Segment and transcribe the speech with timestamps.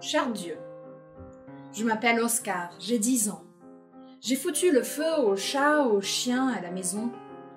[0.00, 0.58] Cher Dieu,
[1.72, 3.42] je m'appelle Oscar, j'ai 10 ans.
[4.20, 7.10] J'ai foutu le feu aux chats, aux chiens à la maison.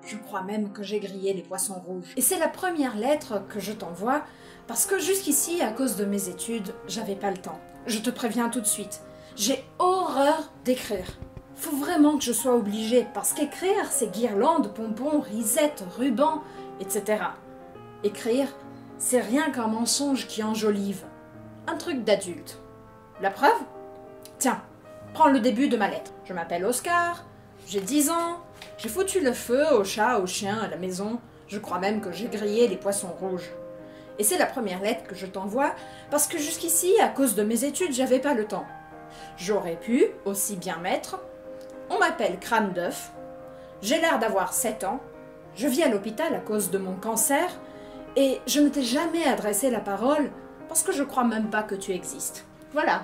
[0.06, 2.14] Je crois même que j'ai grillé les poissons rouges.
[2.16, 4.24] Et c'est la première lettre que je t'envoie
[4.68, 7.60] parce que jusqu'ici, à cause de mes études, j'avais pas le temps.
[7.88, 9.02] Je te préviens tout de suite.
[9.36, 11.20] J'ai horreur d'écrire.
[11.56, 16.42] Faut vraiment que je sois obligée parce qu'écrire, c'est guirlandes, pompons, risettes, rubans,
[16.80, 17.22] etc.
[18.06, 18.48] Écrire,
[18.98, 21.04] c'est rien qu'un mensonge qui enjolive.
[21.72, 22.58] Un truc d'adulte.
[23.22, 23.62] La preuve?
[24.40, 24.60] Tiens,
[25.14, 26.12] prends le début de ma lettre.
[26.26, 27.24] Je m'appelle Oscar,
[27.68, 28.40] j'ai 10 ans,
[28.80, 32.12] j'ai foutu le feu aux chats, aux chiens, à la maison, je crois même que
[32.12, 33.52] j'ai grillé les poissons rouges.
[34.18, 35.76] Et c'est la première lettre que je t'envoie
[36.10, 38.66] parce que jusqu'ici, à cause de mes études, j'avais pas le temps.
[39.38, 41.20] J'aurais pu aussi bien mettre
[41.92, 43.12] On m'appelle crâne d'œuf,
[43.84, 45.02] j'ai l'air d'avoir 7 ans,
[45.54, 47.48] je vis à l'hôpital à cause de mon cancer
[48.16, 50.32] et je ne t'ai jamais adressé la parole
[50.70, 52.46] parce que je crois même pas que tu existes.
[52.72, 53.04] Voilà,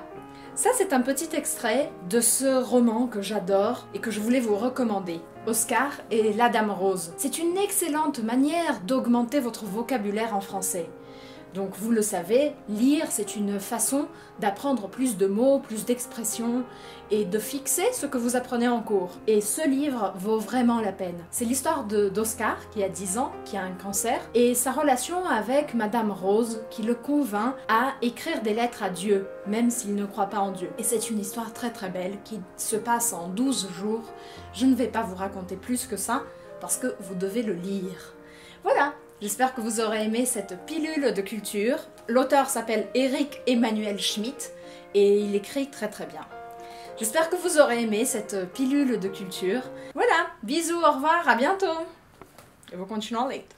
[0.55, 4.55] ça, c'est un petit extrait de ce roman que j'adore et que je voulais vous
[4.55, 5.19] recommander.
[5.47, 7.11] Oscar et la Dame Rose.
[7.17, 10.89] C'est une excellente manière d'augmenter votre vocabulaire en français.
[11.55, 14.07] Donc vous le savez, lire c'est une façon
[14.39, 16.63] d'apprendre plus de mots, plus d'expressions
[17.11, 19.11] et de fixer ce que vous apprenez en cours.
[19.25, 21.15] Et ce livre vaut vraiment la peine.
[21.31, 25.73] C'est l'histoire d'Oscar qui a 10 ans, qui a un cancer, et sa relation avec
[25.75, 30.27] Madame Rose qui le convainc à écrire des lettres à Dieu, même s'il ne croit
[30.27, 30.69] pas en Dieu.
[30.77, 34.11] Et c'est une histoire très très belle qui se passe en 12 jours.
[34.51, 36.23] Je ne vais pas vous raconter plus que ça
[36.59, 38.13] parce que vous devez le lire.
[38.63, 41.77] Voilà, J'espère que vous aurez aimé cette pilule de culture.
[42.09, 44.51] L'auteur s'appelle Eric Emmanuel Schmitt
[44.93, 46.21] et il écrit très très bien.
[46.99, 49.61] J'espère que vous aurez aimé cette pilule de culture.
[49.93, 51.65] Voilà, bisous, au revoir, à bientôt.
[52.73, 53.54] Et vous continuons late.